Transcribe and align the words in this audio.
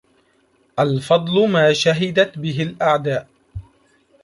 الفضل 0.79 1.47
ما 1.49 1.73
شهدت 1.73 2.37
به 2.37 2.61
الأعداء 2.63 3.27